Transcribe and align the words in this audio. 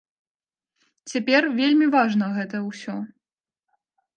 Цяпер 1.11 1.47
вельмі 1.59 1.87
важна 1.97 2.31
гэта 2.39 2.63
ўсё. 2.69 2.95